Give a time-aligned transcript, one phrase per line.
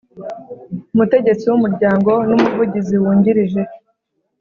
[0.93, 3.61] Umutegetsi w umuryango n Umuvugizi wungirije